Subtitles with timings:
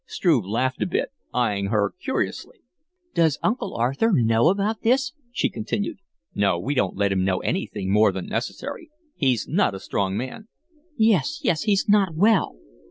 [0.07, 2.61] Struve laughed a bit, eying her curiously.
[3.13, 5.97] "Does Uncle Arthur know about this?" she continued.
[6.33, 10.47] "No, we don't let him know anything more than necessary; he's not a strong man."
[10.97, 11.61] "Yes, yes.
[11.69, 12.55] He's not well."